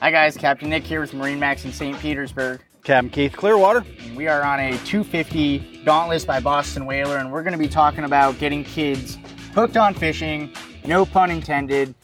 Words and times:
Hi 0.00 0.10
guys, 0.10 0.34
Captain 0.34 0.70
Nick 0.70 0.84
here 0.84 1.02
with 1.02 1.12
MarineMax 1.12 1.66
in 1.66 1.72
St. 1.74 1.98
Petersburg. 1.98 2.62
Captain 2.84 3.10
Keith 3.10 3.34
Clearwater. 3.36 3.84
And 4.02 4.16
we 4.16 4.28
are 4.28 4.42
on 4.42 4.58
a 4.58 4.70
250 4.78 5.82
Dauntless 5.84 6.24
by 6.24 6.40
Boston 6.40 6.86
Whaler, 6.86 7.18
and 7.18 7.30
we're 7.30 7.42
going 7.42 7.52
to 7.52 7.58
be 7.58 7.68
talking 7.68 8.04
about 8.04 8.38
getting 8.38 8.64
kids 8.64 9.18
hooked 9.52 9.76
on 9.76 9.92
fishing, 9.92 10.54
no 10.86 11.04
pun 11.04 11.30
intended. 11.30 11.94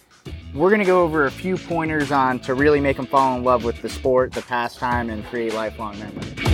We're 0.52 0.68
going 0.68 0.80
to 0.80 0.86
go 0.86 1.04
over 1.04 1.24
a 1.24 1.30
few 1.30 1.56
pointers 1.56 2.12
on 2.12 2.38
to 2.40 2.52
really 2.52 2.80
make 2.80 2.98
them 2.98 3.06
fall 3.06 3.34
in 3.34 3.44
love 3.44 3.64
with 3.64 3.80
the 3.80 3.88
sport, 3.88 4.30
the 4.30 4.42
pastime, 4.42 5.08
and 5.08 5.24
create 5.24 5.54
lifelong 5.54 5.98
memories. 5.98 6.45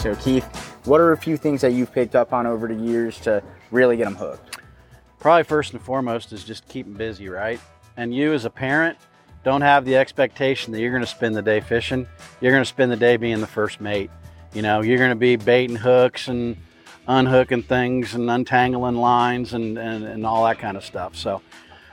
So, 0.00 0.14
Keith, 0.14 0.46
what 0.86 0.98
are 0.98 1.12
a 1.12 1.16
few 1.18 1.36
things 1.36 1.60
that 1.60 1.72
you've 1.74 1.92
picked 1.92 2.16
up 2.16 2.32
on 2.32 2.46
over 2.46 2.66
the 2.66 2.74
years 2.74 3.20
to 3.20 3.42
really 3.70 3.98
get 3.98 4.04
them 4.04 4.14
hooked? 4.14 4.56
Probably 5.18 5.42
first 5.42 5.74
and 5.74 5.82
foremost 5.82 6.32
is 6.32 6.42
just 6.42 6.66
keep 6.68 6.86
them 6.86 6.94
busy, 6.94 7.28
right? 7.28 7.60
And 7.98 8.14
you 8.14 8.32
as 8.32 8.46
a 8.46 8.50
parent, 8.50 8.96
don't 9.44 9.60
have 9.60 9.84
the 9.84 9.98
expectation 9.98 10.72
that 10.72 10.80
you're 10.80 10.90
going 10.90 11.02
to 11.02 11.06
spend 11.06 11.36
the 11.36 11.42
day 11.42 11.60
fishing. 11.60 12.06
You're 12.40 12.50
going 12.50 12.62
to 12.62 12.68
spend 12.68 12.90
the 12.90 12.96
day 12.96 13.18
being 13.18 13.42
the 13.42 13.46
first 13.46 13.78
mate. 13.78 14.10
You 14.54 14.62
know, 14.62 14.80
you're 14.80 14.96
going 14.96 15.10
to 15.10 15.16
be 15.16 15.36
baiting 15.36 15.76
hooks 15.76 16.28
and 16.28 16.56
unhooking 17.06 17.62
things 17.62 18.14
and 18.14 18.30
untangling 18.30 18.96
lines 18.96 19.52
and, 19.52 19.76
and, 19.76 20.04
and 20.04 20.24
all 20.24 20.46
that 20.46 20.58
kind 20.58 20.78
of 20.78 20.84
stuff. 20.84 21.14
So 21.14 21.42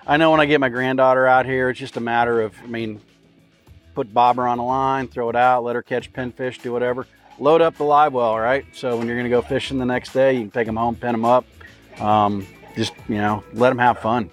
I 0.07 0.15
know 0.15 0.31
when 0.31 0.39
I 0.39 0.45
get 0.45 0.61
my 0.61 0.69
granddaughter 0.69 1.27
out 1.27 1.45
here, 1.45 1.71
it's 1.71 1.79
just 1.81 1.97
a 1.97 2.01
matter 2.01 2.39
of, 2.39 2.55
I 2.63 2.67
mean, 2.67 3.01
put 3.95 4.13
bobber 4.13 4.47
on 4.47 4.59
a 4.59 4.65
line, 4.65 5.09
throw 5.09 5.27
it 5.27 5.35
out, 5.35 5.65
let 5.65 5.75
her 5.75 5.83
catch 5.83 6.13
pinfish, 6.13 6.61
do 6.61 6.71
whatever. 6.71 7.05
Load 7.39 7.61
up 7.61 7.77
the 7.77 7.83
live 7.83 8.13
well, 8.13 8.37
right? 8.37 8.65
So 8.73 8.97
when 8.97 9.07
you're 9.07 9.15
going 9.15 9.25
to 9.25 9.29
go 9.29 9.41
fishing 9.41 9.77
the 9.77 9.85
next 9.85 10.11
day, 10.11 10.33
you 10.33 10.41
can 10.41 10.51
take 10.51 10.65
them 10.65 10.75
home, 10.75 10.95
pin 10.95 11.11
them 11.11 11.25
up. 11.25 11.45
Um, 11.99 12.47
just, 12.75 12.93
you 13.07 13.17
know, 13.17 13.43
let 13.53 13.69
them 13.69 13.77
have 13.77 13.99
fun. 13.99 14.31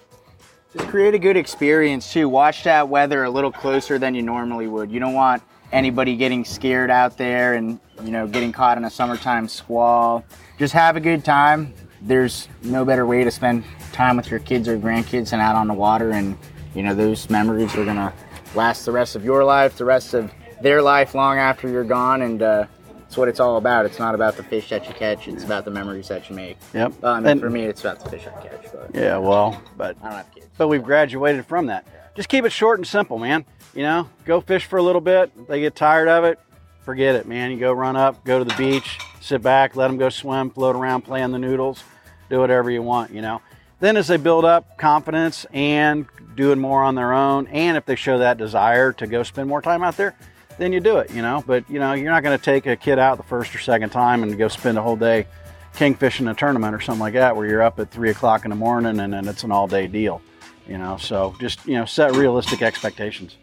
Just 0.72 0.88
create 0.88 1.14
a 1.14 1.18
good 1.18 1.36
experience 1.36 2.12
too. 2.12 2.28
Watch 2.28 2.64
that 2.64 2.88
weather 2.88 3.24
a 3.24 3.30
little 3.30 3.52
closer 3.52 3.98
than 3.98 4.14
you 4.14 4.22
normally 4.22 4.66
would. 4.68 4.90
You 4.90 5.00
don't 5.00 5.14
want 5.14 5.42
anybody 5.70 6.16
getting 6.16 6.44
scared 6.44 6.90
out 6.90 7.18
there 7.18 7.54
and, 7.54 7.78
you 8.02 8.10
know, 8.10 8.26
getting 8.26 8.52
caught 8.52 8.78
in 8.78 8.84
a 8.84 8.90
summertime 8.90 9.48
squall. 9.48 10.24
Just 10.58 10.72
have 10.72 10.96
a 10.96 11.00
good 11.00 11.24
time. 11.24 11.74
There's 12.00 12.48
no 12.62 12.84
better 12.84 13.06
way 13.06 13.22
to 13.22 13.30
spend 13.30 13.64
time 13.92 14.16
with 14.16 14.30
your 14.30 14.40
kids 14.40 14.66
or 14.66 14.78
grandkids 14.78 15.30
than 15.30 15.40
out 15.40 15.56
on 15.56 15.68
the 15.68 15.74
water 15.74 16.10
and, 16.10 16.36
you 16.74 16.82
know, 16.82 16.94
those 16.94 17.28
memories 17.30 17.74
are 17.76 17.84
going 17.84 17.96
to 17.96 18.12
last 18.54 18.84
the 18.84 18.92
rest 18.92 19.14
of 19.14 19.24
your 19.24 19.44
life, 19.44 19.76
the 19.76 19.84
rest 19.84 20.14
of 20.14 20.32
their 20.60 20.80
life 20.80 21.14
long 21.14 21.38
after 21.38 21.68
you're 21.68 21.84
gone 21.84 22.22
and 22.22 22.42
uh 22.42 22.66
it's 23.14 23.18
what 23.20 23.28
it's 23.28 23.38
all 23.38 23.58
about. 23.58 23.86
It's 23.86 24.00
not 24.00 24.16
about 24.16 24.36
the 24.36 24.42
fish 24.42 24.70
that 24.70 24.88
you 24.88 24.92
catch. 24.94 25.28
It's 25.28 25.44
about 25.44 25.64
the 25.64 25.70
memories 25.70 26.08
that 26.08 26.28
you 26.28 26.34
make. 26.34 26.58
Yep. 26.74 26.94
Um, 27.04 27.14
I 27.14 27.20
mean, 27.20 27.26
And- 27.28 27.40
for 27.40 27.48
me, 27.48 27.62
it's 27.62 27.80
about 27.80 28.00
the 28.02 28.10
fish 28.10 28.26
I 28.26 28.42
catch. 28.44 28.72
But 28.72 28.90
Yeah, 28.92 29.18
well, 29.18 29.62
but 29.76 29.96
I 30.02 30.08
don't 30.08 30.16
have 30.16 30.34
kids. 30.34 30.48
but 30.58 30.66
we've 30.66 30.82
graduated 30.82 31.46
from 31.46 31.66
that. 31.66 31.86
Just 32.16 32.28
keep 32.28 32.44
it 32.44 32.50
short 32.50 32.80
and 32.80 32.86
simple, 32.86 33.18
man. 33.18 33.44
You 33.72 33.84
know, 33.84 34.08
go 34.24 34.40
fish 34.40 34.64
for 34.64 34.78
a 34.80 34.82
little 34.82 35.00
bit. 35.00 35.30
They 35.46 35.60
get 35.60 35.76
tired 35.76 36.08
of 36.08 36.24
it, 36.24 36.40
forget 36.80 37.14
it, 37.14 37.28
man. 37.28 37.52
You 37.52 37.56
go 37.56 37.72
run 37.72 37.94
up, 37.94 38.24
go 38.24 38.40
to 38.40 38.44
the 38.44 38.54
beach, 38.56 38.98
sit 39.20 39.42
back, 39.42 39.76
let 39.76 39.86
them 39.86 39.96
go 39.96 40.08
swim, 40.08 40.50
float 40.50 40.74
around, 40.74 41.02
play 41.02 41.22
on 41.22 41.30
the 41.30 41.38
noodles, 41.38 41.84
do 42.30 42.40
whatever 42.40 42.68
you 42.68 42.82
want. 42.82 43.12
You 43.12 43.22
know. 43.22 43.42
Then 43.78 43.96
as 43.96 44.08
they 44.08 44.16
build 44.16 44.44
up 44.44 44.76
confidence 44.76 45.46
and 45.52 46.06
doing 46.34 46.58
more 46.58 46.82
on 46.82 46.96
their 46.96 47.12
own, 47.12 47.46
and 47.46 47.76
if 47.76 47.86
they 47.86 47.94
show 47.94 48.18
that 48.18 48.38
desire 48.38 48.92
to 48.94 49.06
go 49.06 49.22
spend 49.22 49.48
more 49.48 49.62
time 49.62 49.84
out 49.84 49.96
there, 49.96 50.16
then 50.58 50.72
you 50.72 50.80
do 50.80 50.98
it. 50.98 51.10
You 51.10 51.22
know. 51.22 51.42
But 51.46 51.68
you 51.68 51.78
know, 51.78 51.92
you're 51.92 52.10
not 52.10 52.22
going 52.22 52.36
to 52.38 52.42
take 52.44 52.66
a 52.66 52.76
kid 52.76 52.98
out 52.98 53.16
the 53.16 53.22
first 53.24 53.54
or 53.54 53.58
second 53.58 53.90
time 53.90 54.22
and 54.22 54.36
go 54.38 54.48
spend 54.48 54.78
a 54.78 54.82
whole 54.82 54.96
day 54.96 55.26
kingfishing 55.74 56.30
a 56.30 56.34
tournament 56.34 56.74
or 56.74 56.80
something 56.80 57.00
like 57.00 57.14
that 57.14 57.36
where 57.36 57.46
you're 57.46 57.62
up 57.62 57.78
at 57.80 57.90
three 57.90 58.10
o'clock 58.10 58.44
in 58.44 58.50
the 58.50 58.54
morning 58.56 59.00
and 59.00 59.12
then 59.12 59.26
it's 59.26 59.42
an 59.42 59.50
all 59.50 59.66
day 59.66 59.88
deal 59.88 60.22
you 60.68 60.78
know 60.78 60.96
so 60.96 61.34
just 61.40 61.66
you 61.66 61.74
know 61.74 61.84
set 61.84 62.14
realistic 62.14 62.62
expectations 62.62 63.36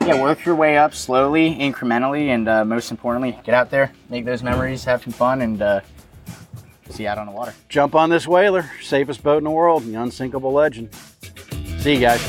Yeah, 0.00 0.22
work 0.22 0.42
your 0.46 0.54
way 0.54 0.78
up 0.78 0.94
slowly, 0.94 1.54
incrementally, 1.54 2.28
and 2.28 2.48
uh, 2.48 2.64
most 2.64 2.90
importantly, 2.90 3.38
get 3.44 3.54
out 3.54 3.68
there, 3.70 3.92
make 4.08 4.24
those 4.24 4.42
memories, 4.42 4.84
have 4.84 5.02
some 5.02 5.12
fun, 5.12 5.42
and 5.42 5.60
uh, 5.60 5.80
see 6.88 7.02
you 7.02 7.08
out 7.10 7.18
on 7.18 7.26
the 7.26 7.32
water. 7.32 7.52
jump 7.68 7.94
on 7.94 8.08
this 8.08 8.26
whaler 8.26 8.70
safest 8.80 9.22
boat 9.22 9.38
in 9.38 9.44
the 9.44 9.50
world 9.50 9.84
the 9.84 9.94
unsinkable 9.94 10.52
legend 10.52 10.88
see 11.78 11.94
you 11.94 12.00
guys 12.00 12.20